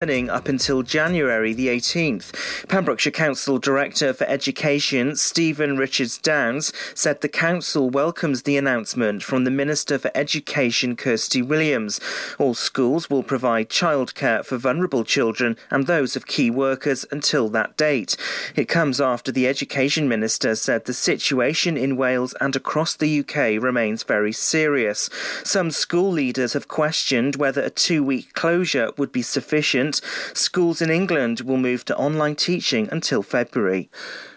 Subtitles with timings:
[0.00, 2.68] up until January the 18th.
[2.68, 9.42] Pembrokeshire Council Director for Education, Stephen Richards Downs, said the council welcomes the announcement from
[9.42, 11.98] the Minister for Education, Kirsty Williams.
[12.38, 17.76] All schools will provide childcare for vulnerable children and those of key workers until that
[17.76, 18.16] date.
[18.54, 23.60] It comes after the Education Minister said the situation in Wales and across the UK
[23.60, 25.10] remains very serious.
[25.42, 29.87] Some school leaders have questioned whether a two week closure would be sufficient
[30.32, 33.90] schools in England will move to online teaching until February.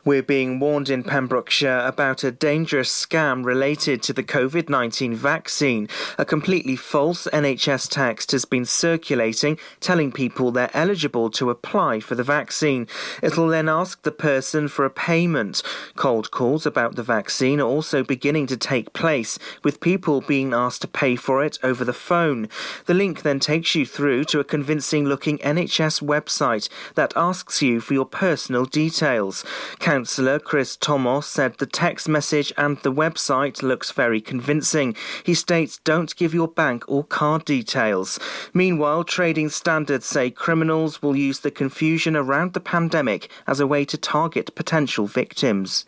[0.04, 5.88] We're being warned in Pembrokeshire about a dangerous scam related to the COVID 19 vaccine.
[6.18, 12.16] A completely false NHS text has been circulating telling people they're eligible to apply for
[12.16, 12.88] the vaccine.
[13.22, 15.62] It'll then ask the person for a payment.
[15.96, 20.82] Cold calls about the vaccine are also beginning to take place, with people being asked
[20.82, 22.50] to pay for it over the phone.
[22.88, 27.80] The link then takes you through to a convincing looking NHS website that asks you
[27.80, 29.46] for your personal details.
[29.92, 34.96] Councillor Chris Thomas said the text message and the website looks very convincing.
[35.26, 38.18] He states don't give your bank or card details.
[38.54, 43.84] Meanwhile, trading standards say criminals will use the confusion around the pandemic as a way
[43.84, 45.84] to target potential victims.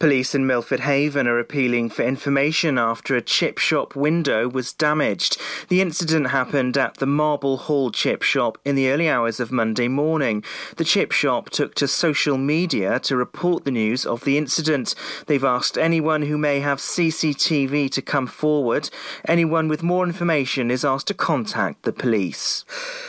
[0.00, 5.40] Police in Milford Haven are appealing for information after a chip shop window was damaged.
[5.68, 9.86] The incident happened at the Marble Hall chip shop in the early hours of Monday
[9.86, 10.42] morning.
[10.74, 14.94] The chip shop took to social media to report report the news of the incident.
[15.26, 18.88] They've asked anyone who may have CCTV to come forward.
[19.28, 22.64] Anyone with more information is asked to contact the police.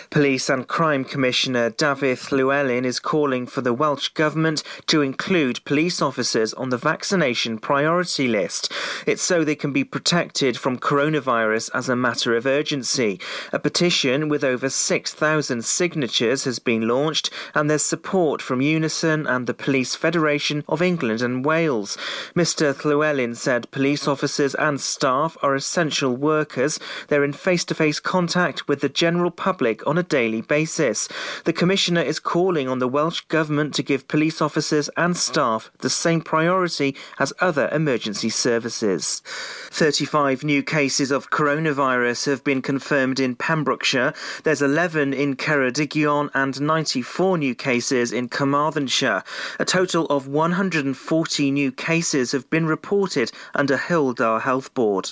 [0.10, 6.02] Police and Crime Commissioner Dafydd Llywelyn is calling for the Welsh Government to include police
[6.02, 8.70] officers on the vaccination priority list.
[9.08, 13.22] It's so they can be protected from coronavirus as a matter of urgency.
[13.54, 19.48] A petition with over 6,000 signatures has been launched, and there's support from Unison and
[19.48, 22.00] the Police Federation Federation of England and Wales.
[22.36, 22.74] Mr.
[22.74, 26.80] Llywelyn said police officers and staff are essential workers.
[27.10, 31.08] They're in face to face contact with the general public on a daily basis.
[31.44, 35.92] The Commissioner is calling on the Welsh Government to give police officers and staff the
[35.92, 39.22] same priority as other emergency services.
[39.70, 44.14] 35 new cases of coronavirus have been confirmed in Pembrokeshire.
[44.44, 49.22] There's 11 in Ceredigion and 94 new cases in Carmarthenshire.
[49.60, 55.12] A total of 140 new cases have been reported under Dda Health Board.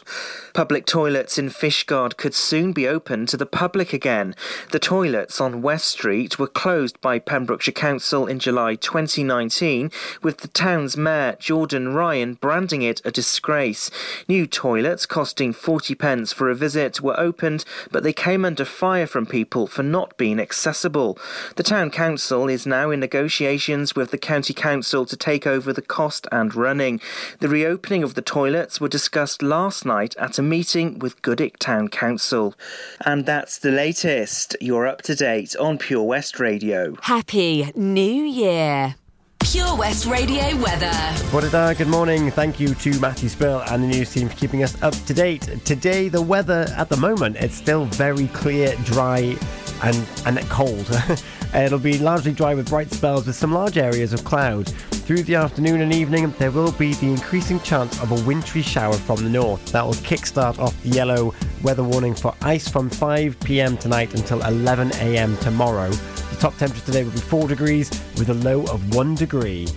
[0.53, 4.35] Public toilets in Fishguard could soon be open to the public again.
[4.71, 9.91] The toilets on West Street were closed by Pembrokeshire Council in July 2019,
[10.21, 13.91] with the town's mayor, Jordan Ryan, branding it a disgrace.
[14.29, 19.07] New toilets costing 40 pence for a visit were opened, but they came under fire
[19.07, 21.17] from people for not being accessible.
[21.57, 25.73] The town council is now in negotiations with the county council Council to take over
[25.73, 27.01] the cost and running.
[27.39, 31.87] The reopening of the toilets were discussed last night at a meeting with Goodwick Town
[31.87, 32.53] Council.
[33.03, 34.55] And that's the latest.
[34.61, 36.95] You're up to date on Pure West Radio.
[37.01, 38.93] Happy New Year.
[39.39, 40.93] Pure West Radio weather.
[41.31, 42.29] What a good morning.
[42.29, 45.41] Thank you to Matthew Spill and the news team for keeping us up to date.
[45.65, 49.35] Today, the weather at the moment, it's still very clear, dry,
[49.81, 50.87] and, and cold.
[51.53, 54.67] Uh, it'll be largely dry with bright spells with some large areas of cloud.
[54.67, 58.93] Through the afternoon and evening, there will be the increasing chance of a wintry shower
[58.93, 59.63] from the north.
[59.67, 64.41] That will kickstart off the yellow weather warning for ice from 5 pm tonight until
[64.43, 65.89] 11 am tomorrow.
[65.89, 69.67] The top temperature today will be 4 degrees with a low of 1 degree.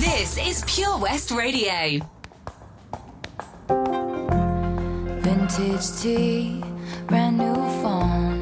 [0.00, 2.00] This is Pure West Radio.
[5.20, 6.64] Vintage tea,
[7.06, 8.37] brand new phone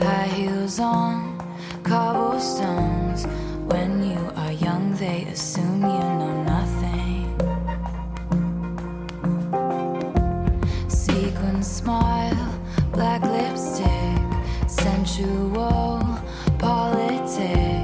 [0.00, 1.38] high heels on
[1.82, 3.26] cobblestones.
[3.66, 7.26] When you are young, they assume you know nothing.
[10.88, 12.60] Sequin smile,
[12.92, 16.18] black lipstick, sensual
[16.58, 17.75] politics.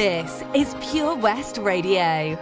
[0.00, 2.38] This is Pure West Radio.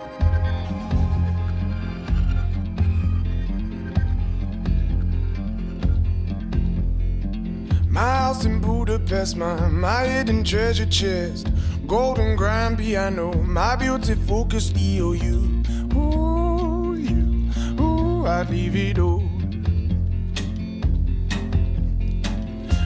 [7.88, 11.48] My house in Budapest, my, my hidden treasure chest.
[11.88, 15.14] Golden grand piano, my beautiful Castillo.
[15.14, 15.64] You,
[15.96, 17.50] ooh, you,
[17.80, 19.28] ooh, I'd leave it all.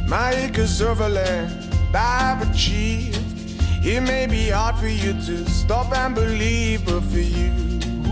[0.08, 1.62] My acres of land
[1.94, 3.21] I've achieved.
[3.84, 7.50] It may be hard for you to stop and believe, but for you,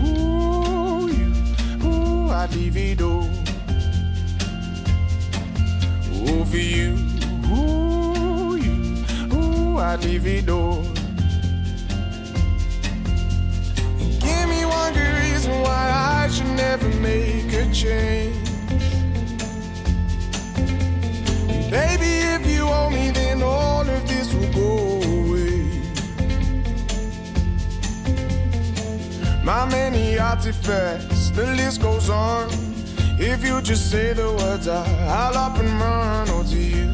[0.03, 1.33] ooh, you,
[1.85, 3.23] ooh, I'd leave it all.
[6.11, 6.97] Ooh, for you,
[7.47, 10.83] ooh, you, ooh, I'd leave it all.
[14.19, 15.89] Give me one good reason why
[16.21, 18.35] I should never make a change.
[21.71, 24.90] Baby, if you owe me, then all of this will go
[29.43, 32.49] My many artifacts, the list goes on.
[33.17, 36.27] If you just say the words, I, I'll up and run.
[36.29, 36.89] Oh, to you,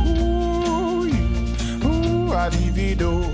[0.00, 3.24] ooh, you, ooh, I'd divido.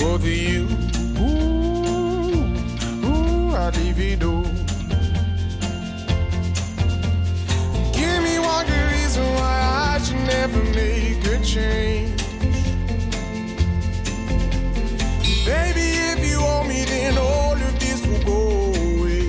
[0.00, 0.68] Oh, to you,
[1.18, 2.44] ooh,
[3.06, 4.44] ooh, I'd divido.
[7.94, 12.23] Give me one good reason why I should never make a change.
[15.44, 19.28] Baby, if you owe me, then all of this will go away.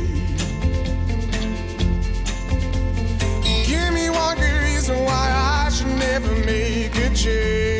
[3.65, 5.25] Give me one good reason why
[5.65, 7.74] I should never make a change.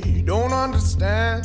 [0.00, 1.44] They don't understand.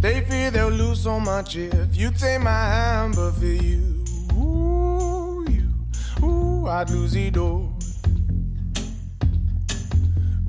[0.00, 4.04] They fear they'll lose so much if you take my hand, but for you,
[4.34, 7.74] ooh, you, ooh, I'd lose it all.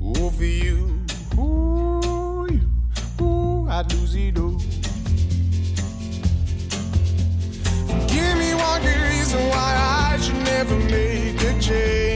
[0.02, 1.04] Ooh, for you,
[1.38, 4.58] ooh, you, ooh, I'd lose it all.
[8.06, 12.09] Give me one good reason why I should never make a change.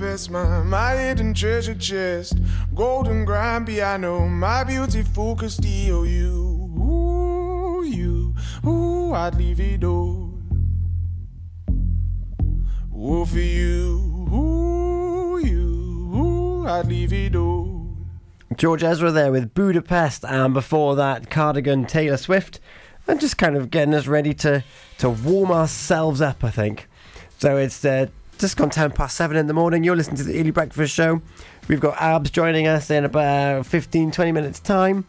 [0.00, 2.38] Rest, my, my hidden treasure chest.
[2.74, 6.02] Golden grand piano, my beautiful Castillo.
[6.02, 8.34] You, ooh, you,
[8.66, 10.32] ooh, I'd leave it all.
[12.96, 17.96] Ooh, for you, ooh, you, ooh, I'd leave it all.
[18.56, 22.60] George Ezra there with Budapest, and before that, Cardigan, Taylor Swift,
[23.06, 24.64] and just kind of getting us ready to,
[24.98, 26.88] to warm ourselves up, I think.
[27.38, 28.06] So it's uh,
[28.38, 29.84] just gone 10 past 7 in the morning.
[29.84, 31.22] You're listening to the Early Breakfast Show.
[31.68, 35.04] We've got Abz joining us in about 15, 20 minutes' time.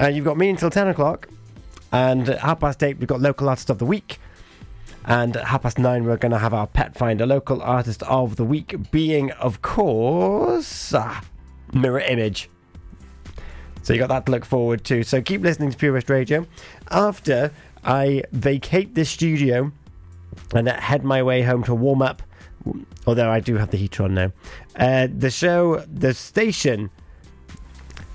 [0.00, 1.28] Uh, you've got me until 10 o'clock.
[1.90, 4.18] And at half past 8, we've got Local Artist of the Week.
[5.06, 8.36] And at half past 9, we're going to have our Pet Finder Local Artist of
[8.36, 11.22] the Week, being, of course, ah,
[11.72, 12.50] Mirror Image.
[13.82, 15.02] So you got that to look forward to.
[15.02, 16.46] So keep listening to Pure West Radio.
[16.90, 17.50] After
[17.84, 19.72] I vacate this studio
[20.54, 22.22] and head my way home to warm up,
[23.06, 24.32] although I do have the heater on now.
[24.76, 26.90] Uh, the show, the station,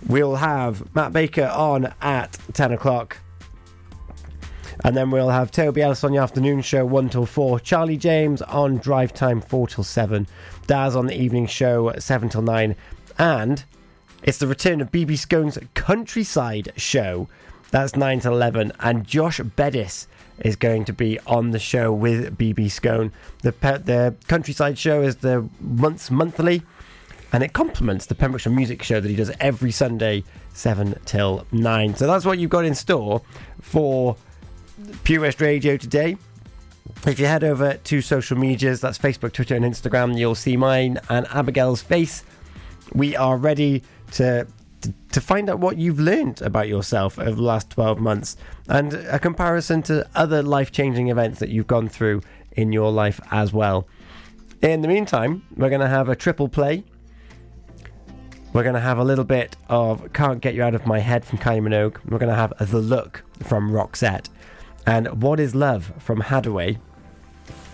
[0.07, 3.17] we'll have Matt Baker on at 10 o'clock.
[4.83, 7.59] And then we'll have Toby Ellis on the afternoon show 1 till 4.
[7.59, 10.27] Charlie James on drive time 4 till 7.
[10.67, 12.75] Daz on the evening show 7 till 9.
[13.17, 13.63] And
[14.23, 17.29] it's the return of BB Scone's Countryside show.
[17.71, 18.73] That's 9 till 11.
[18.79, 20.07] And Josh Bedis
[20.39, 23.11] is going to be on the show with BB Scone.
[23.41, 26.63] The, the Countryside show is the once monthly.
[27.31, 30.23] And it complements the Pembrokeshire Music Show that he does every Sunday,
[30.53, 31.95] 7 till 9.
[31.95, 33.23] So that's what you've got in store
[33.59, 34.15] for
[35.03, 36.15] Pure West Radio today.
[37.07, 40.99] If you head over to social medias, that's Facebook, Twitter, and Instagram, you'll see mine
[41.09, 42.23] and Abigail's face.
[42.93, 44.45] We are ready to
[45.11, 48.37] to, find out what you've learned about yourself over the last 12 months
[48.67, 52.21] and a comparison to other life changing events that you've gone through
[52.53, 53.87] in your life as well.
[54.61, 56.83] In the meantime, we're going to have a triple play.
[58.53, 61.25] We're going to have a little bit of Can't Get You Out of My Head
[61.25, 61.97] from Kylie Minogue.
[62.05, 64.29] We're going to have The Look from Roxette.
[64.85, 66.77] And What is Love from Hadaway.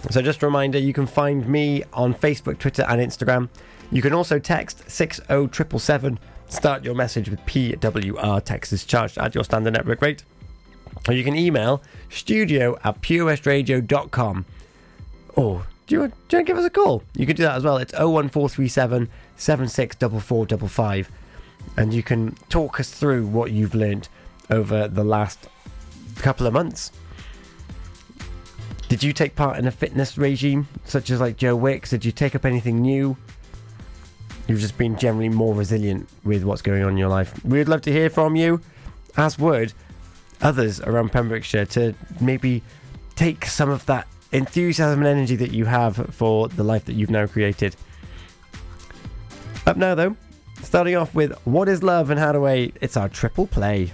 [0.09, 3.49] So, just a reminder you can find me on Facebook, Twitter, and Instagram.
[3.91, 6.19] You can also text 60777.
[6.49, 8.43] Start your message with PWR.
[8.43, 10.23] Text is charged at your standard network rate.
[11.07, 14.45] Or you can email studio at purewestradio.com.
[15.35, 17.03] Or do you, want, do you want to give us a call?
[17.15, 17.77] You can do that as well.
[17.77, 21.11] It's 01437 764455.
[21.77, 24.09] And you can talk us through what you've learned
[24.49, 25.47] over the last
[26.15, 26.91] couple of months.
[28.87, 31.91] Did you take part in a fitness regime, such as like Joe Wicks?
[31.91, 33.17] Did you take up anything new?
[34.49, 37.45] You've just been generally more resilient with what's going on in your life.
[37.45, 38.61] We'd love to hear from you,
[39.15, 39.73] as would
[40.41, 42.63] others around Pembrokeshire, to maybe
[43.15, 47.11] take some of that enthusiasm and energy that you have for the life that you've
[47.11, 47.75] now created.
[49.67, 50.15] Up now, though,
[50.63, 53.93] starting off with What is Love and Hadaway, it's our triple play.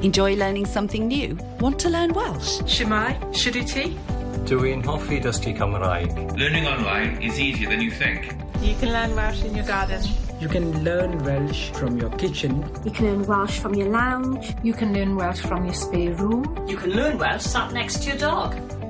[0.00, 1.36] Enjoy learning something new?
[1.60, 2.60] Want to learn Welsh?
[2.62, 3.94] Shwmae, Shuduti.
[4.46, 6.38] Dwi'n hoffi dysgu Cymraeg.
[6.38, 8.43] Learning online is easier than you think.
[8.60, 10.02] You can learn Welsh in your garden.
[10.40, 12.64] You can learn Welsh from your kitchen.
[12.84, 14.54] You can learn Welsh from your lounge.
[14.62, 16.66] You can learn Welsh from your spare room.
[16.68, 18.54] You can learn Welsh sat next to your dog.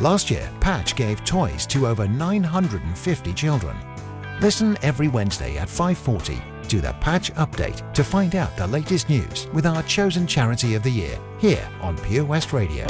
[0.00, 3.76] Last year, Patch gave toys to over 950 children.
[4.40, 9.46] Listen every Wednesday at 5:40 to the Patch Update to find out the latest news
[9.52, 12.84] with our chosen charity of the year here on Pure West Radio.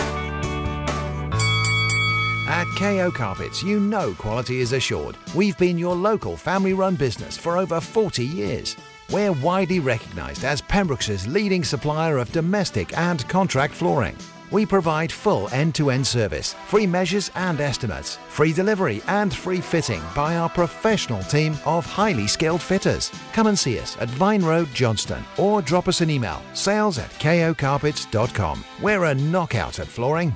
[2.47, 5.17] At KO Carpets, you know quality is assured.
[5.35, 8.77] We've been your local family-run business for over 40 years.
[9.11, 14.17] We're widely recognised as Pembrokeshire's leading supplier of domestic and contract flooring.
[14.55, 20.37] We provide full end-to-end service, free measures and estimates, free delivery and free fitting by
[20.37, 23.11] our professional team of highly skilled fitters.
[23.33, 27.11] Come and see us at Vine Road, Johnston, or drop us an email, sales at
[27.19, 28.65] kocarpets.com.
[28.81, 30.33] We're a knockout at flooring.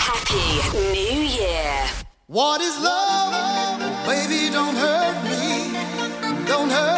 [0.00, 1.86] Happy New Year.
[2.26, 3.78] What is love?
[4.06, 6.46] Baby, don't hurt me.
[6.46, 6.97] Don't hurt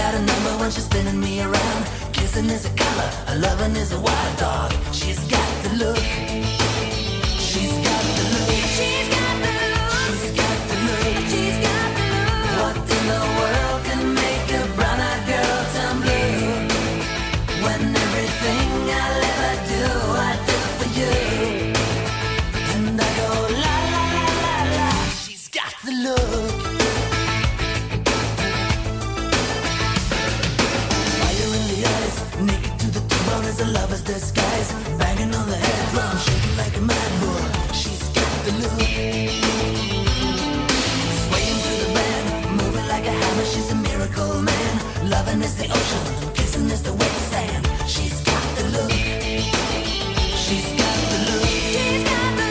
[0.00, 1.82] got a number when she's spinning me around.
[2.12, 4.72] Kissing is a color, loving is a wild dog.
[4.92, 6.59] She's got the look.
[45.50, 47.64] is the ocean, kissing is the wet sand.
[47.86, 48.92] She's got the look.
[50.44, 51.46] She's got the look.
[51.72, 52.46] She's got the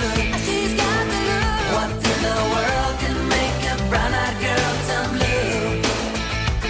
[0.00, 0.18] look.
[0.46, 1.46] She's got the look.
[1.74, 3.76] What in the world can make a
[4.44, 5.54] girl turn blue?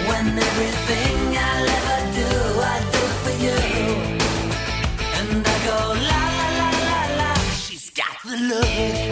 [0.09, 1.17] When everything
[1.49, 2.29] I ever do,
[2.73, 3.59] I do for you,
[5.17, 7.31] and I go la la la la la.
[7.63, 9.10] She's got the look.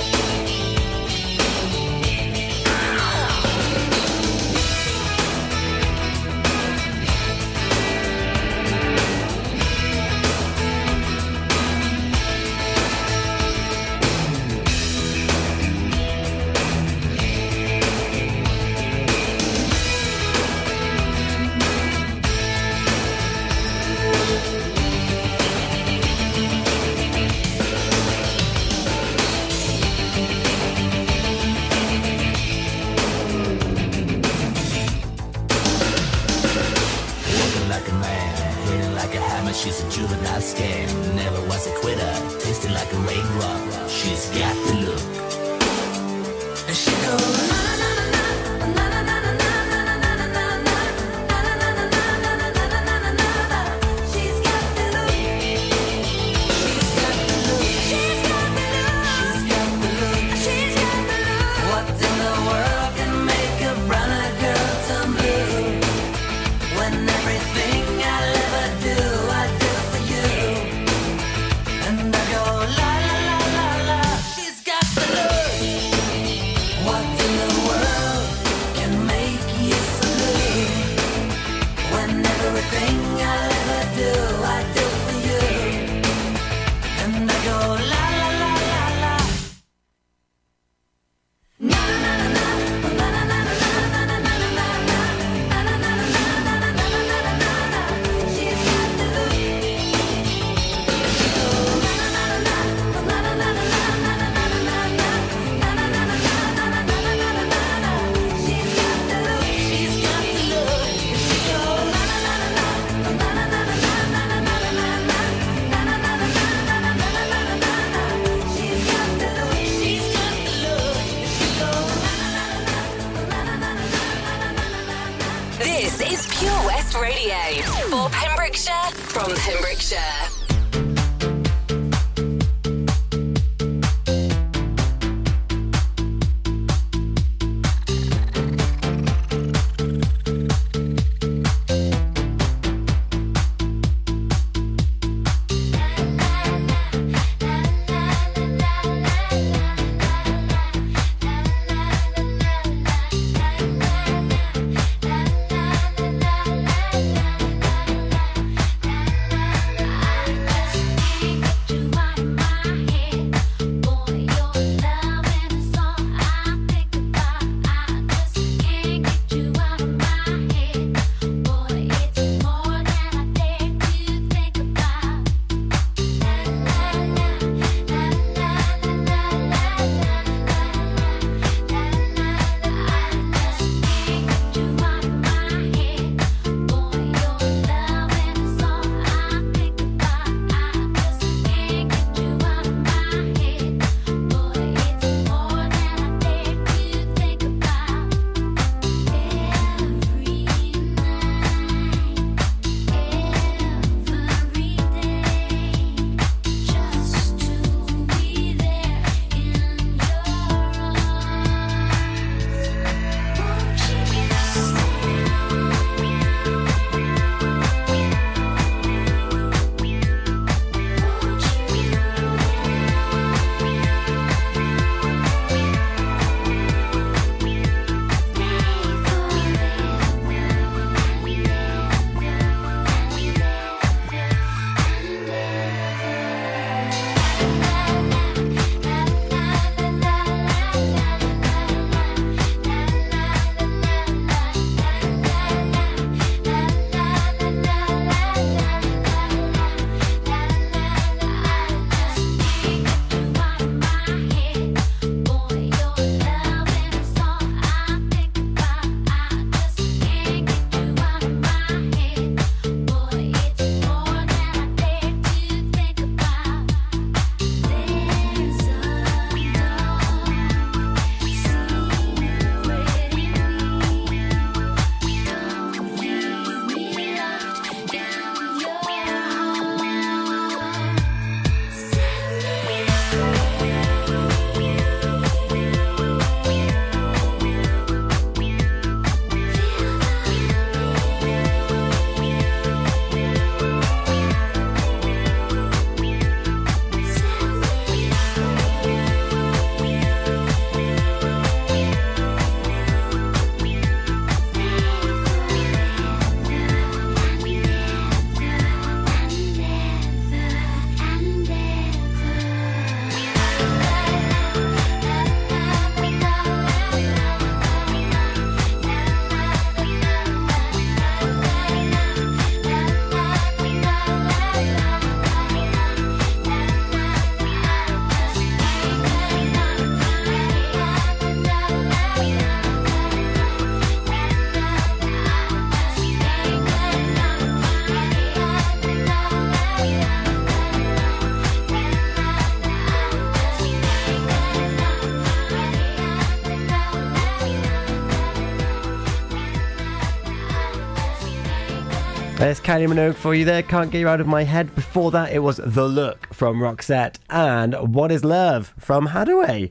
[352.50, 353.62] There's Kylie Minogue for you there.
[353.62, 354.74] Can't get you out of my head.
[354.74, 359.70] Before that, it was The Look from Roxette and What is Love from Hadaway.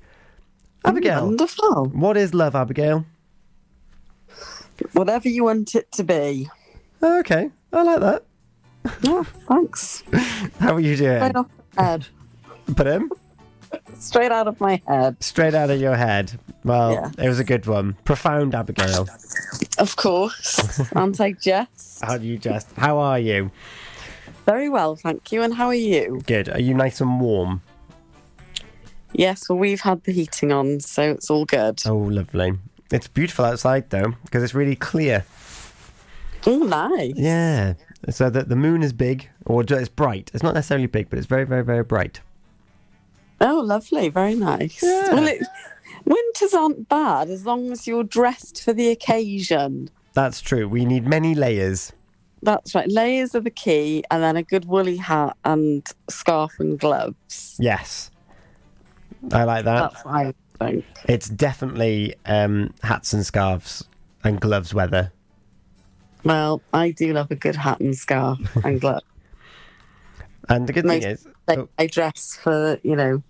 [0.84, 1.26] Abigail.
[1.26, 1.86] Wonderful.
[1.86, 3.04] What is love, Abigail?
[4.92, 6.48] Whatever you want it to be.
[7.02, 8.24] Okay, I like that.
[9.06, 10.04] Oh, thanks.
[10.60, 11.18] How are you doing?
[11.18, 12.06] Straight off head.
[12.76, 13.10] Put him?
[13.98, 15.22] Straight out of my head.
[15.22, 16.38] Straight out of your head.
[16.64, 17.10] Well, Yeah.
[17.24, 17.96] it was a good one.
[18.04, 19.06] Profound, Abigail.
[19.78, 20.80] Of course.
[20.94, 22.00] Aren't I, Jess?
[22.02, 22.70] How do you just?
[22.76, 23.50] How are you?
[24.46, 25.42] Very well, thank you.
[25.42, 26.20] And how are you?
[26.26, 26.48] Good.
[26.48, 27.62] Are you nice and warm?
[29.12, 31.82] Yes, well, we've had the heating on, so it's all good.
[31.86, 32.52] Oh, lovely.
[32.90, 35.24] It's beautiful outside though, because it's really clear.
[36.46, 37.14] Oh, nice.
[37.16, 37.74] Yeah.
[38.10, 40.30] So that the moon is big, or it's bright.
[40.32, 42.20] It's not necessarily big, but it's very, very, very bright.
[43.40, 44.08] Oh, lovely.
[44.08, 44.82] Very nice.
[44.82, 45.42] Well, it,
[46.04, 49.90] winters aren't bad as long as you're dressed for the occasion.
[50.14, 50.68] That's true.
[50.68, 51.92] We need many layers.
[52.42, 52.88] That's right.
[52.88, 57.56] Layers are the key, and then a good woolly hat and scarf and gloves.
[57.58, 58.10] Yes.
[59.32, 59.92] I like that.
[59.92, 60.84] That's what I think.
[61.08, 63.84] It's definitely um, hats and scarves
[64.24, 65.12] and gloves weather.
[66.24, 69.04] Well, I do love a good hat and scarf and gloves.
[70.48, 73.22] And the good Most thing is, I, I dress for, you know,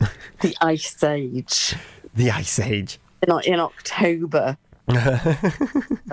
[0.40, 1.74] the ice age.
[2.14, 2.98] the Ice Age.
[3.26, 4.56] In, in October.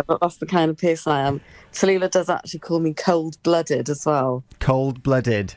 [0.07, 1.41] But That's the kind of person I am.
[1.71, 4.43] Tallulah does actually call me cold blooded as well.
[4.59, 5.55] Cold blooded.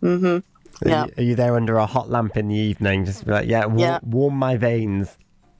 [0.00, 0.42] hmm Are,
[0.84, 1.04] Yeah.
[1.06, 3.04] you, are you there under a hot lamp in the evening?
[3.04, 3.98] Just be like, yeah, Yeah.
[4.02, 5.16] warm my veins.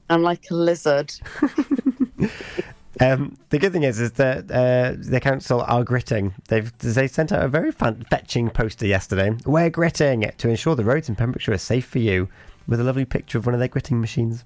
[0.09, 1.13] I'm like a lizard.
[2.99, 6.33] Um, the good thing is, is that uh, the council are gritting.
[6.47, 9.35] They've they sent out a very fun, fetching poster yesterday.
[9.45, 12.27] We're gritting to ensure the roads in Pembrokeshire are safe for you,
[12.67, 14.43] with a lovely picture of one of their gritting machines.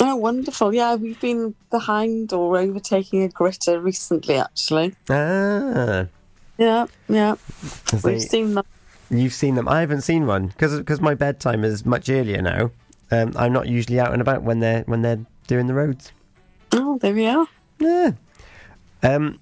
[0.00, 0.74] Oh, wonderful.
[0.74, 4.94] Yeah, we've been behind or overtaking a gritter recently, actually.
[5.08, 6.06] Ah,
[6.58, 7.36] Yeah, yeah.
[8.02, 8.64] We've seen them.
[9.10, 9.68] you've seen them.
[9.68, 12.70] I haven't seen one because my bedtime is much earlier now.
[13.10, 16.10] Um, I'm not usually out and about when they're when they're doing the roads.
[16.72, 17.46] Oh, there we are.
[17.84, 18.12] Yeah.
[19.02, 19.40] Um,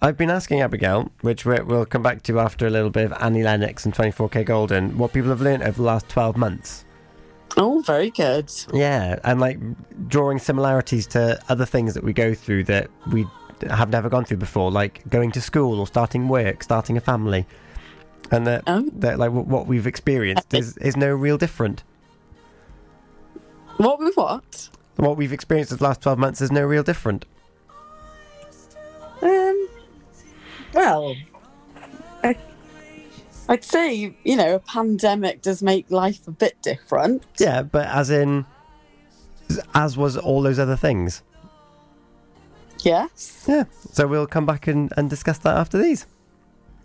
[0.00, 3.12] I've been asking Abigail, which we we'll come back to after a little bit of
[3.20, 6.84] Annie Lennox and 24kGoldn, what people have learned over the last 12 months.
[7.56, 8.52] Oh, very good.
[8.72, 9.58] Yeah, and like
[10.08, 13.26] drawing similarities to other things that we go through that we
[13.68, 17.46] have never gone through before, like going to school or starting work, starting a family,
[18.30, 18.64] and that,
[19.00, 21.82] that like what we've experienced is, is no real different.
[23.78, 24.68] What with what?
[24.96, 27.24] What we've experienced the last 12 months is no real different.
[29.22, 29.68] Um,
[30.74, 31.16] well,
[32.22, 32.36] I,
[33.48, 37.24] I'd say, you know, a pandemic does make life a bit different.
[37.38, 38.46] Yeah, but as in,
[39.74, 41.22] as was all those other things.
[42.80, 43.44] Yes.
[43.48, 43.64] Yeah.
[43.92, 46.06] So we'll come back and, and discuss that after these.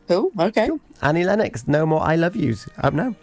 [0.07, 0.31] Cool.
[0.37, 0.69] Okay.
[1.01, 2.67] Annie Lennox, no more I love yous.
[2.77, 3.15] Up now.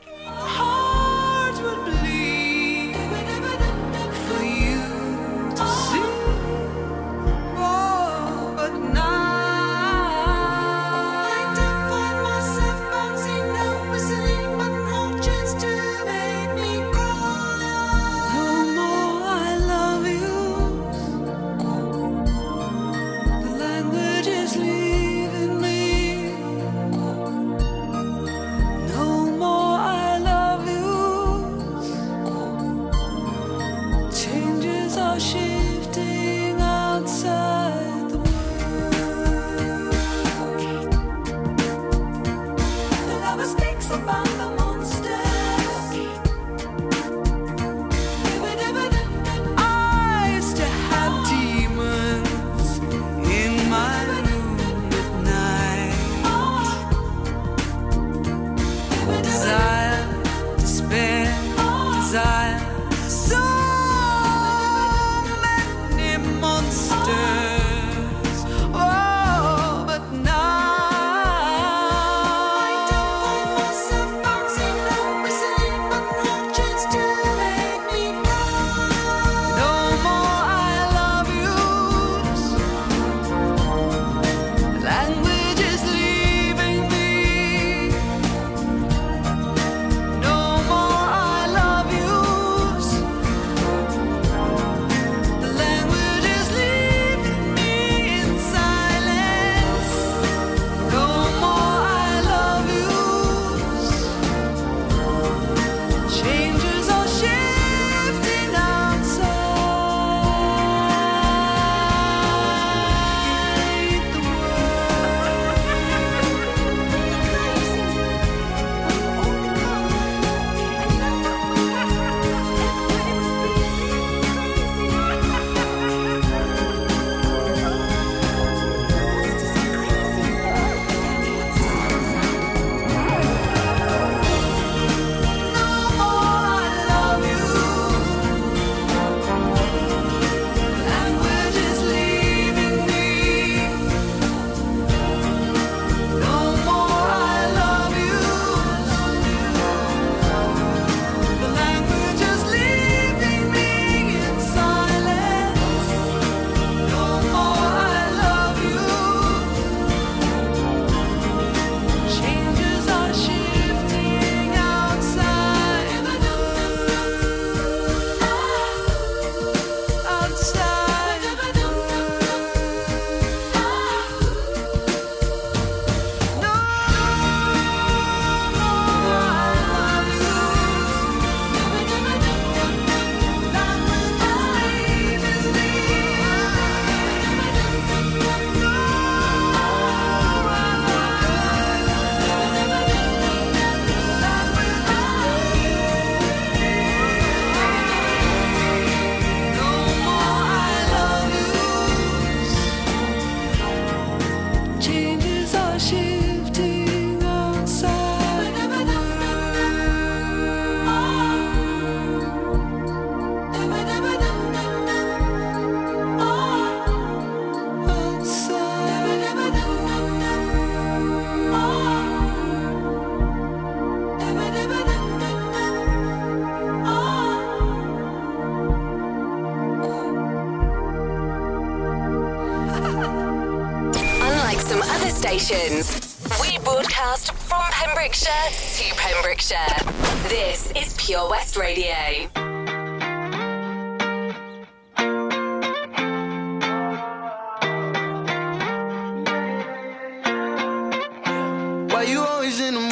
[252.51, 252.90] Why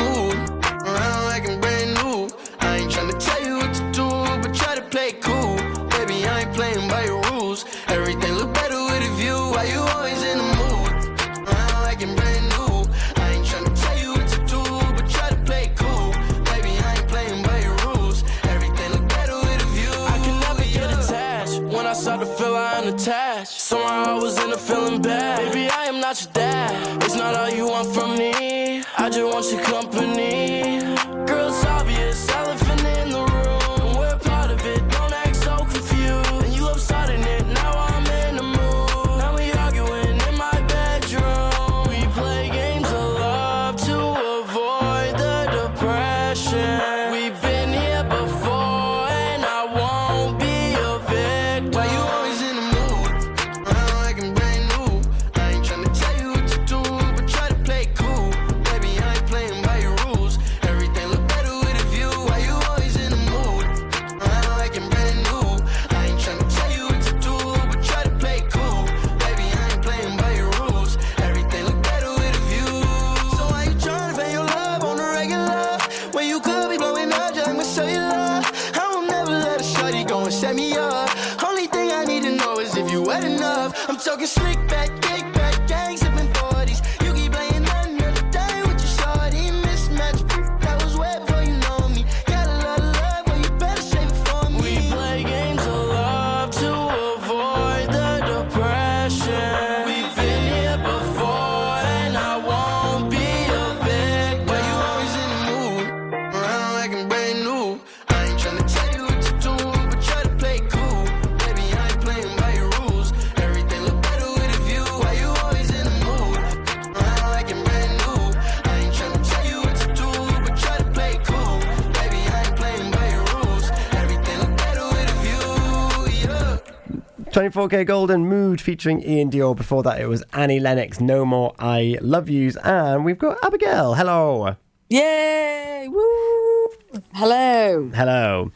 [127.39, 129.55] 24kGoldn Mood featuring iann dior.
[129.55, 132.57] Before that, it was Annie Lennox, No More I Love Yous.
[132.64, 133.95] And we've got Abigail.
[133.95, 134.57] Hello.
[134.89, 135.86] Yay!
[135.89, 136.68] Woo!
[137.14, 137.93] Hello.
[137.95, 138.51] Hello.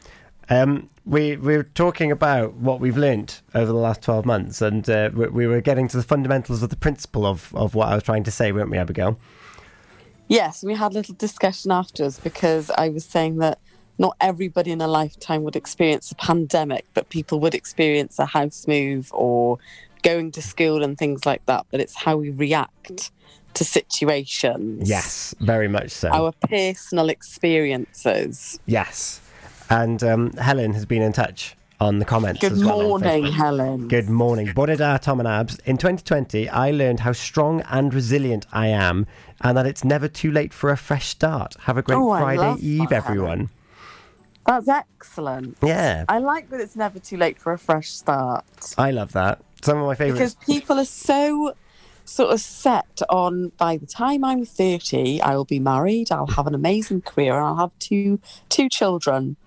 [0.49, 4.89] Um, we, we were talking about what we've learnt over the last 12 months, and
[4.89, 7.95] uh, we, we were getting to the fundamentals of the principle of, of what I
[7.95, 9.17] was trying to say, weren't we, Abigail?
[10.27, 13.59] Yes, we had a little discussion afterwards because I was saying that
[13.97, 18.67] not everybody in a lifetime would experience a pandemic, but people would experience a house
[18.67, 19.59] move or
[20.01, 21.65] going to school and things like that.
[21.71, 23.11] But it's how we react
[23.53, 24.89] to situations.
[24.89, 26.09] Yes, very much so.
[26.09, 28.59] Our personal experiences.
[28.65, 29.21] Yes.
[29.69, 32.81] And um, Helen has been in touch on the comments Good as well.
[32.81, 33.87] morning, Helen.
[33.87, 34.51] Good morning.
[34.53, 35.59] Bore da, Tom and Abz.
[35.65, 39.05] In 2020, I learned how strong and resilient I am
[39.41, 41.55] and that it's never too late for a fresh start.
[41.61, 43.49] Have a great Oh, Friday Eve, that, everyone.
[44.45, 45.57] That's excellent.
[45.63, 46.05] Yeah.
[46.09, 48.45] I like that it's never too late for a fresh start.
[48.77, 49.39] I love that.
[49.61, 50.33] Some of my favourites.
[50.35, 51.53] Because people are so
[52.05, 56.47] sort of set on by the time I'm 30, I will be married, I'll have
[56.47, 58.19] an amazing career, and I'll have two
[58.49, 59.37] two children.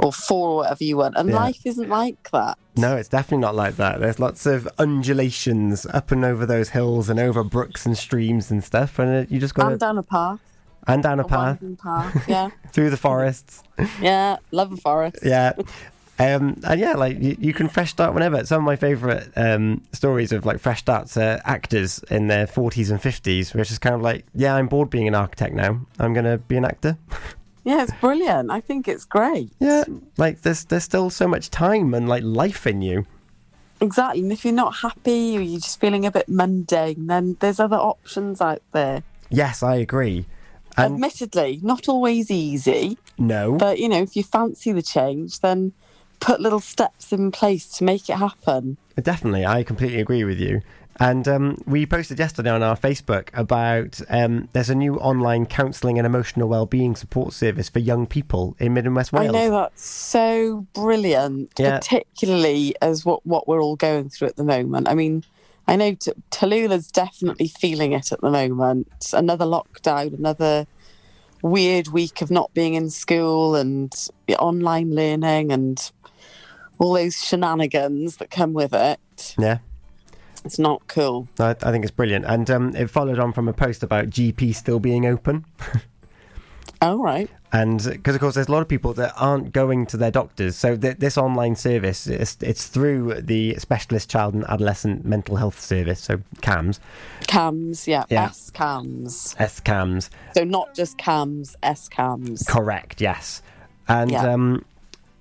[0.00, 1.16] Or four, or whatever you want.
[1.16, 1.36] And Yeah.
[1.36, 2.56] life isn't like that.
[2.76, 3.98] No, it's definitely not like that.
[3.98, 8.62] There's lots of undulations up and over those hills and over brooks and streams and
[8.62, 10.38] stuff, and you just got to down a path.
[10.86, 12.24] And down a, a path path.
[12.28, 12.50] Yeah.
[12.72, 13.62] through the forests.
[14.00, 14.36] yeah.
[14.50, 15.18] Love a forest.
[15.22, 15.52] yeah.
[16.20, 18.44] Um, and yeah, like you, you can fresh start whenever.
[18.44, 22.90] Some of my favourite um, stories of like fresh starts are actors in their 40s
[22.90, 25.80] and 50s, which is kind of like, yeah, I'm bored being an architect now.
[25.98, 26.98] I'm going to be an actor.
[27.64, 28.50] Yeah, it's brilliant.
[28.50, 29.50] I think it's great.
[29.58, 29.84] yeah,
[30.16, 33.04] like there's there's still so much time and like life in you.
[33.78, 34.22] Exactly.
[34.22, 37.76] And if you're not happy or you're just feeling a bit mundane, then there's other
[37.76, 39.02] options out there.
[39.28, 40.24] Yes, I agree.
[40.78, 45.72] And Admittedly, not always easy, no, but you know, if you fancy the change, then
[46.20, 48.76] put little steps in place to make it happen.
[49.00, 50.62] Definitely, I completely agree with you.
[51.00, 55.96] And um, we posted yesterday on our Facebook about um, there's a new online counselling
[55.96, 59.28] and emotional well-being support service for young people in Mid and West Wales.
[59.28, 61.78] I know that's so brilliant, Yeah.
[61.78, 64.88] particularly as what, what we're all going through at the moment.
[64.88, 65.22] I mean,
[65.68, 68.88] I know T- Tallulah's definitely feeling it at the moment.
[69.12, 70.66] Another lockdown, another
[71.42, 73.94] weird week of not being in school and
[74.38, 75.92] online learning and
[76.78, 79.34] all those shenanigans that come with it.
[79.38, 79.58] Yeah,
[80.44, 81.28] It's not cool.
[81.38, 82.24] I, I think it's brilliant.
[82.24, 85.44] And um, it followed on from a post about GP still being open.
[86.80, 87.30] All right.
[87.50, 90.54] And because, of course, there's a lot of people that aren't going to their doctors.
[90.54, 95.58] So th- this online service, it's, it's through the Specialist Child and Adolescent Mental Health
[95.58, 96.78] Service, so CAMHS,
[97.22, 98.24] CAMHS, yeah, Yeah.
[98.26, 99.34] S CAMHS.
[99.36, 100.10] SCAMHS.
[100.34, 102.46] So not just CAMHS, S CAMHS.
[102.46, 103.40] Correct, yes.
[103.88, 104.30] And Yeah.
[104.30, 104.64] um,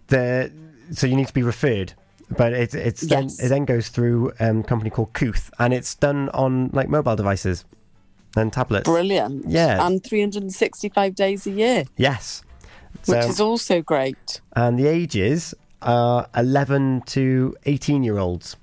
[0.08, 0.52] the
[0.92, 1.94] so you need to be referred,
[2.30, 5.96] but it's it's then it then goes through um, a company called Kooth, and it's
[5.96, 7.64] done on like mobile devices
[8.38, 8.90] and tablets.
[8.90, 9.46] Brilliant.
[9.48, 9.86] Yeah.
[9.86, 12.44] And 365 days a year, Yes.
[13.06, 14.42] which is also great.
[14.56, 18.56] and the ages are 11 to 18 year olds.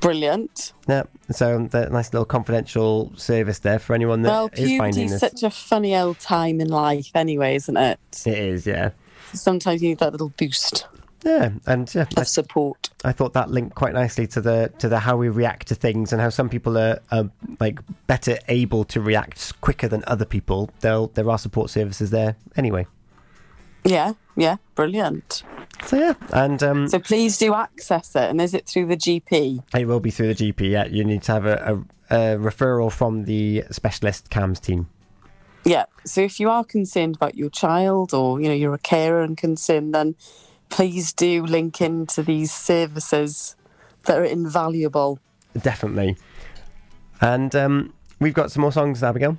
[0.00, 0.72] Brilliant.
[0.88, 5.10] Yeah, so that nice little confidential service there for anyone that Well, is finding puberty's
[5.10, 5.20] this.
[5.20, 8.00] such a funny old time in life anyway, isn't it?
[8.24, 8.90] It is, yeah.
[9.34, 10.86] Sometimes you need that little boost
[11.22, 12.79] Yeah, and yeah, I, of support.
[13.04, 16.12] I thought that linked quite nicely to the to the how we react to things
[16.12, 20.70] and how some people are, are like better able to react quicker than other people.
[20.80, 22.86] They'll there are support services there anyway.
[23.84, 25.42] Yeah, yeah, brilliant.
[25.86, 28.28] So yeah, and um, So please do access it.
[28.28, 29.62] And is it through the GP?
[29.74, 30.70] it will be through the GP.
[30.70, 34.88] Yeah, you need to have a, a, a referral from the specialist CAMHS team.
[35.64, 35.84] Yeah.
[36.04, 39.36] So if you are concerned about your child or, you know, you're a carer and
[39.36, 40.16] concerned, then
[40.70, 43.56] please do link into these services
[44.04, 45.18] that are invaluable.
[45.60, 46.16] Definitely.
[47.20, 49.36] And um, we've got some more songs, Abigail.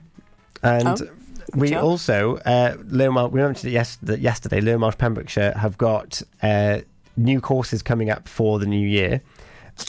[0.61, 1.07] And Oh,
[1.55, 1.83] we job.
[1.83, 6.81] also, uh, we mentioned it yes, yesterday, Learn Welsh Pembrokeshire have got uh,
[7.17, 9.21] new courses coming up for the new year.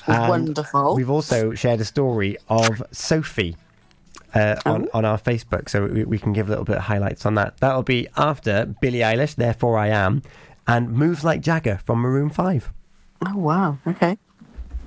[0.07, 0.97] And Wonderful.
[0.97, 3.57] We've also shared a story of Sophie
[4.34, 7.26] uh, on, on our Facebook, so we, we can give a little bit of highlights
[7.26, 7.59] on that.
[7.59, 10.22] That'll be after Billie Eilish, Therefore I Am,
[10.67, 12.73] and Moves Like Jagger from Maroon 5.
[13.27, 13.79] Oh, wow.
[13.87, 14.19] Okay.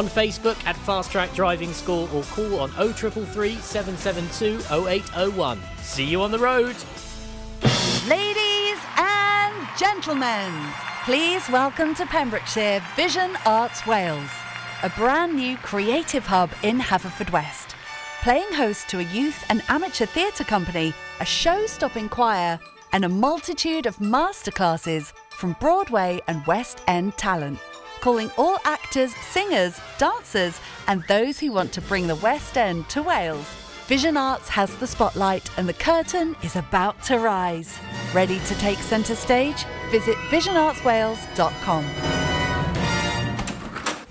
[0.07, 5.59] Facebook at Fast Track Driving School or call on 0333 772 0801.
[5.77, 6.75] See you on the road.
[8.07, 10.51] Ladies and gentlemen,
[11.05, 14.29] please welcome to Pembrokeshire Vision Arts Wales,
[14.83, 17.75] a brand new creative hub in Haverfordwest.
[18.23, 22.59] Playing host to a youth and amateur theatre company, a show stopping choir,
[22.93, 27.59] and a multitude of masterclasses from Broadway and West End talent.
[28.01, 33.03] Calling all actors, singers, dancers, and those who want to bring the West End to
[33.03, 33.45] Wales.
[33.85, 37.77] Vision Arts has the spotlight and the curtain is about to rise.
[38.11, 39.65] Ready to take centre stage?
[39.91, 41.85] Visit visionartswales.com.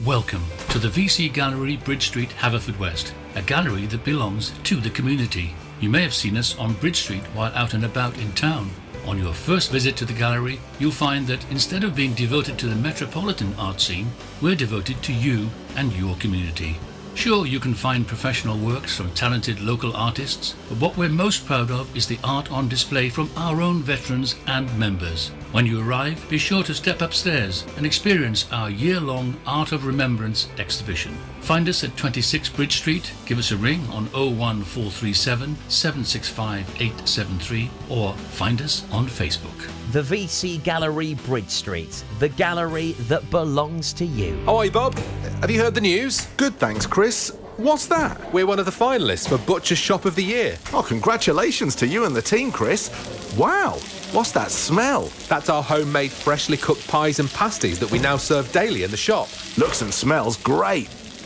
[0.07, 5.53] Welcome to the VC Gallery, Bridge Street, Haverfordwest, a gallery that belongs to the community.
[5.80, 8.70] You may have seen us on Bridge Street while out and about in town.
[9.07, 12.66] On your first visit to the gallery, you'll find that instead of being devoted to
[12.66, 16.76] the metropolitan art scene, we're devoted to you and your community.
[17.14, 21.70] Sure, you can find professional works from talented local artists, but what we're most proud
[21.70, 25.28] of is the art on display from our own veterans and members.
[25.53, 29.86] When you arrive, be sure to step upstairs and experience our year long Art of
[29.86, 31.16] Remembrance exhibition.
[31.41, 38.12] Find us at 26 Bridge Street, give us a ring on 01437 765 873, or
[38.14, 39.68] find us on Facebook.
[39.91, 44.41] The VC Gallery, Bridge Street, the gallery that belongs to you.
[44.47, 44.97] Hi, Bob.
[45.41, 46.26] Have you heard the news?
[46.36, 47.36] Good, thanks, Chris.
[47.57, 48.32] What's that?
[48.32, 50.57] We're one of the finalists for Butcher's Shop of the Year.
[50.72, 52.91] Oh, congratulations to you and the team, Chris.
[53.36, 53.72] Wow,
[54.12, 55.11] what's that smell?
[55.28, 58.97] That's our homemade, freshly cooked pies and pasties that we now serve daily in the
[58.97, 59.28] shop.
[59.59, 60.88] Looks and smells great.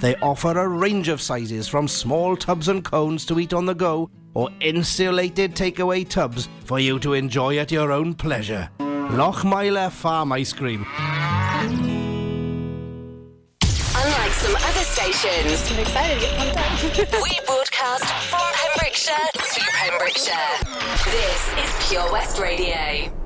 [0.00, 3.74] They offer a range of sizes from small tubs and cones to eat on the
[3.74, 8.68] go or insulated takeaway tubs for you to enjoy at your own pleasure.
[8.78, 10.84] Lochmeyler Farm Ice Cream.
[13.98, 17.22] Unlike some other stations, I'm excited to get pumped up.
[17.22, 20.58] we broadcast from Pembrokeshire to Pembrokeshire.
[21.10, 23.25] This is Pure West Radio.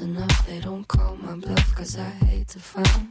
[0.00, 0.46] enough.
[0.46, 3.08] They don't call my bluff, cause I hate to find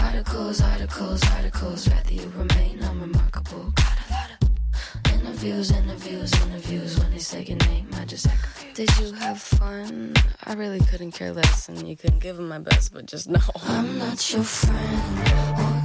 [0.00, 1.88] articles, articles, articles.
[1.88, 3.72] Rather you remain unremarkable.
[3.74, 6.98] Got a lot of interviews, interviews, interviews.
[6.98, 8.76] When they say your name, I just act confused.
[8.76, 10.14] Did you have fun?
[10.44, 13.40] I really couldn't care less, and you couldn't give them my best, but just know
[13.66, 15.81] I'm not your friend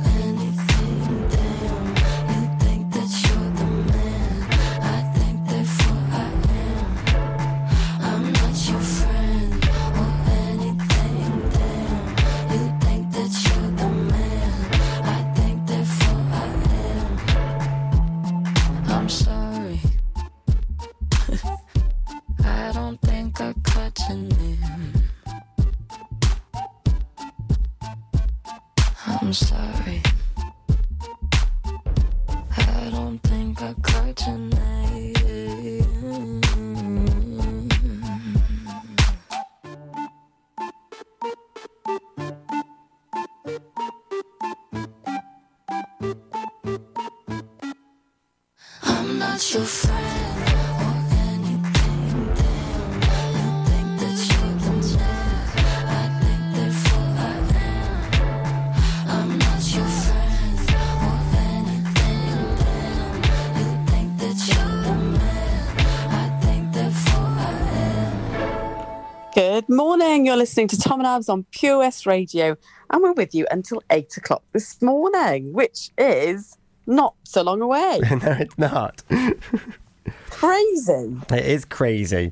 [70.17, 70.25] morning.
[70.25, 72.57] You're listening to Tom and Abz on Pure West Radio,
[72.89, 76.57] and we're with you until eight o'clock this morning, which is
[76.87, 77.99] not so long away.
[78.09, 79.03] no, it's not.
[80.31, 81.17] Crazy.
[81.31, 82.31] It is crazy.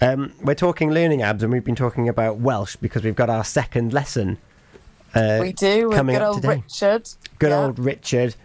[0.00, 3.44] Um, we're talking learning abs, and we've been talking about Welsh because we've got our
[3.44, 4.38] second lesson.
[5.14, 6.62] Uh, we do with coming good up old today.
[6.66, 7.08] Richard.
[7.38, 7.64] Good Yeah.
[7.64, 8.36] old Richard,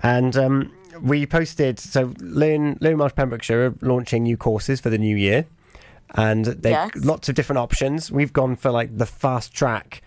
[0.00, 4.98] and um, we posted so Learn Learn Welsh Pembrokeshire are launching new courses for the
[4.98, 5.44] new year,
[6.16, 6.90] and they Yes.
[6.96, 8.10] lots of different options.
[8.10, 10.02] We've gone for like the fast track,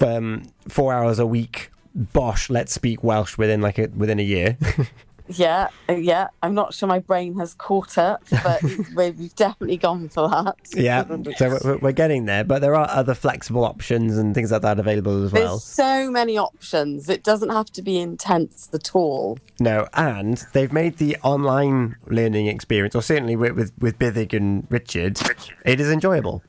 [0.00, 1.70] um, four hours a week.
[1.94, 4.58] Bosh, let's speak Welsh within like a, within a year.
[5.28, 6.28] Yeah, yeah.
[6.42, 8.62] I'm not sure my brain has caught up, but
[8.96, 10.56] we- we've definitely gone for that.
[10.74, 11.04] yeah,
[11.36, 14.78] so we're, we're getting there, but there are other flexible options and things like that
[14.78, 15.54] available as well.
[15.54, 17.08] There's so many options.
[17.08, 19.38] It doesn't have to be intense at all.
[19.58, 24.66] No, and they've made the online learning experience, or certainly with with, with Bithig and
[24.70, 25.18] Richard,
[25.64, 26.42] it is enjoyable.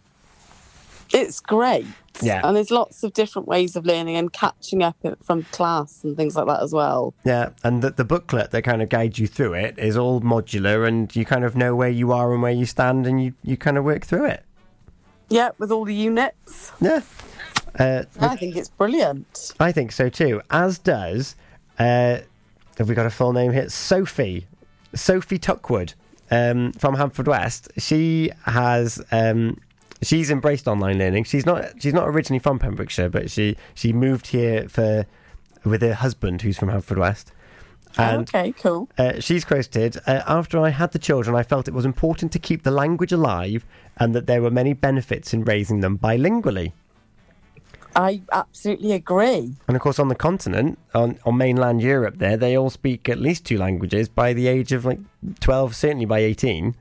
[1.14, 1.86] It's great.
[2.22, 2.42] Yeah.
[2.44, 6.36] And there's lots of different ways of learning and catching up from class and things
[6.36, 7.14] like that as well.
[7.24, 10.88] Yeah, and the, the booklet that kind of guides you through it is all modular,
[10.88, 13.56] and you kind of know where you are and where you stand, and you, you
[13.56, 14.44] kind of work through it.
[15.30, 16.72] Yeah, with all the units.
[16.82, 17.02] Yeah.
[17.78, 19.54] Uh, I think it's brilliant.
[19.60, 20.42] I think so too.
[20.50, 21.36] As does,
[21.78, 22.20] uh,
[22.78, 23.70] have we got a full name here?
[23.70, 24.48] Sophie,
[24.96, 25.94] Sophie Tuckwood
[26.32, 27.70] um, from Haverfordwest.
[27.78, 29.04] She has.
[29.12, 29.60] Um,
[30.02, 31.24] She's embraced online learning.
[31.24, 31.82] She's not.
[31.82, 35.06] She's not originally from Pembrokeshire, but she she moved here for
[35.64, 37.26] with her husband, who's from Haverfordwest.
[37.98, 38.90] And okay, cool.
[39.00, 42.40] uh, she's quoted uh, After I had the children, I felt it was important to
[42.40, 43.66] keep the language alive
[43.98, 46.74] and that there were many benefits in raising them bilingually.
[47.96, 49.56] I absolutely agree.
[49.68, 53.18] And of course, on the continent, on, on mainland Europe, there, they all speak at
[53.18, 55.00] least two languages by the age of like
[55.40, 56.76] 12, certainly by 18,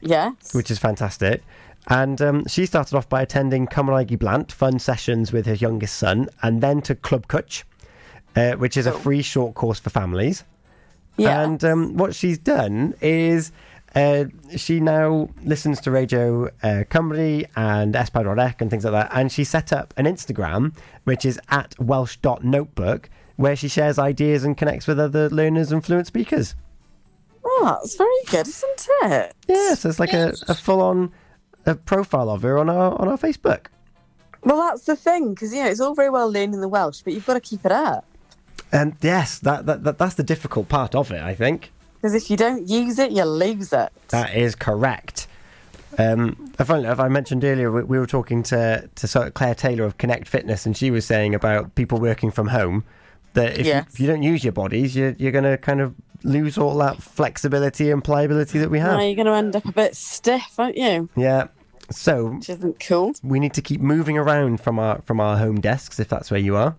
[0.00, 0.52] Yes.
[0.52, 1.42] which is fantastic.
[1.88, 6.28] And um, she started off by attending Cymraeg Blant fun sessions with her youngest son,
[6.42, 7.64] and then to Clwb Cwtch.
[8.36, 10.44] uh, which is a free short course for families.
[11.16, 11.42] Yeah.
[11.42, 13.50] And um, what she's done is
[13.94, 14.26] uh,
[14.56, 19.10] she now listens to Radio uh, Cymru and Espadrodec and things like that.
[19.18, 24.56] And she set up an Instagram, which is at welsh.notebook, where she shares ideas and
[24.56, 26.54] connects with other learners and fluent speakers.
[27.42, 29.34] Oh, that's very good, isn't it?
[29.48, 31.12] Yeah, so it's like a, a full on
[31.66, 33.66] a profile of her on our on our Facebook.
[34.42, 37.12] Well, that's the thing, because, you know, it's all very well learning the Welsh, but
[37.12, 38.04] you've got to keep it up.
[38.70, 41.72] And yes, that, that, that that's the difficult part of it, I think.
[41.96, 43.90] Because if you don't use it, you lose it.
[44.08, 45.26] That is correct.
[45.98, 49.54] Um, funnily enough, I mentioned earlier we, we were talking to to sort of Claire
[49.54, 52.84] Taylor of Connect Fitness, and she was saying about people working from home
[53.32, 53.84] that if, Yes.
[53.84, 56.76] you, if you don't use your bodies, you're you're going to kind of lose all
[56.78, 59.00] that flexibility and pliability that we have.
[59.00, 61.08] you're going to end up a bit stiff, aren't you?
[61.16, 61.48] Yeah.
[61.90, 63.12] So Which isn't cool.
[63.22, 66.40] we need to keep moving around from our from our home desks if that's where
[66.40, 66.74] you are.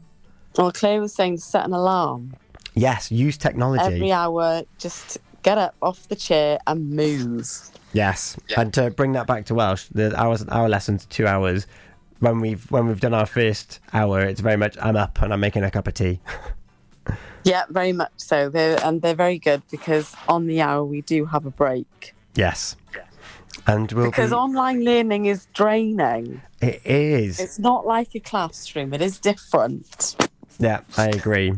[0.57, 2.33] Well, Claire was saying set an alarm
[2.73, 3.83] Yes, use technology.
[3.95, 4.63] every hour.
[4.77, 7.47] Just get up off the chair and move.
[7.93, 11.65] Yes, and to bring that back to Welsh, the hours our lessons two hours.
[12.19, 15.39] When we've when we've done our first hour, it's very much I'm up and I'm
[15.39, 16.19] making a cup of tea.
[17.43, 18.49] Yeah, very much so.
[18.49, 22.13] They're, and they're very good because on the hour we do have a break.
[22.35, 22.75] Yes,
[23.67, 26.41] and we'll Because be, online learning is draining.
[26.61, 27.39] it is.
[27.39, 28.93] It's not like a classroom.
[28.93, 30.15] It is different.
[30.59, 31.53] Yeah, I agree.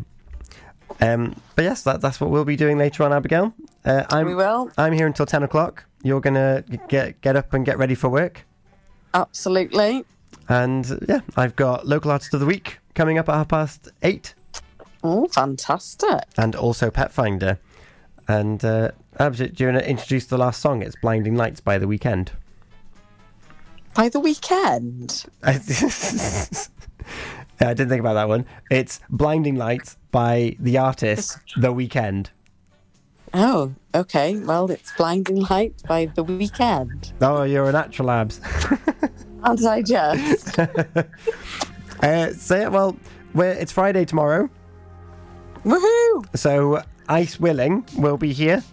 [1.02, 3.54] Um, but yes, that, that's what we'll be doing later on, Abigail.
[3.86, 4.70] Uh, I'm, We will.
[4.78, 5.86] I'm here until ten o'clock.
[6.04, 8.46] You're gonna get get up and get ready for work.
[9.14, 10.04] Absolutely.
[10.48, 14.34] And yeah, I've got local artist of the week coming up at half past eight.
[15.04, 16.24] Oh, fantastic!
[16.38, 17.60] and also Pet Finder.
[18.28, 20.82] And uh, Abz, do you want to introduce the last song?
[20.82, 22.30] It's Blinding Lights by The Weeknd.
[23.94, 25.26] By the weekend.
[25.44, 25.58] I,
[27.60, 28.46] didn't think about that one.
[28.72, 32.28] It's Blinding Lights by the artist The Weeknd.
[33.34, 34.38] Oh, okay.
[34.38, 37.12] Well, it's Blinding Lights by the weekend.
[37.20, 38.40] Oh, you're a natural, Abz.
[39.44, 40.58] Aren't I just?
[42.04, 42.96] uh, so, yeah, well,
[43.34, 44.50] we're, it's Friday tomorrow.
[45.66, 46.38] Woohoo!
[46.38, 48.64] So, Ice Willing will be here.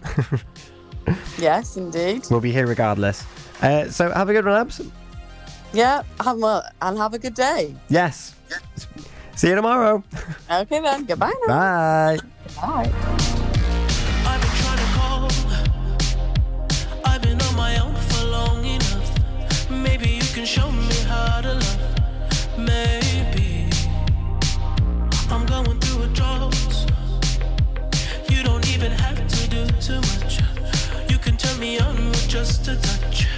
[1.39, 2.25] yes, indeed.
[2.29, 3.25] we'll be here regardless.
[3.61, 4.89] Uh, so, have a good one, Abz.
[5.73, 7.75] Yeah, have, well, and have a good day.
[7.89, 8.35] Yes.
[9.35, 10.03] See you tomorrow.
[10.49, 11.05] Okay then.
[11.05, 11.47] Goodbye now.
[11.47, 12.17] Bye.
[12.55, 12.91] Bye.
[14.25, 15.29] I've been trying to call.
[17.05, 19.69] I've been on my own for long enough.
[19.69, 21.76] Maybe you can show me how to love.
[32.67, 33.36] A touch,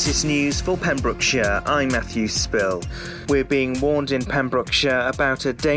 [0.00, 2.82] latest news for Pembrokeshire, I'm Matthew Spill.
[3.28, 5.70] We're being warned in Pembrokeshire about a dangerous